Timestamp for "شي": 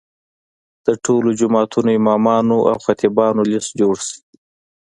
4.07-4.19